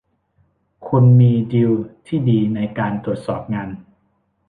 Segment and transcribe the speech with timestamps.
[0.87, 1.71] คุณมีดีล
[2.07, 3.69] ที่ดีในการตรวจสอบงาน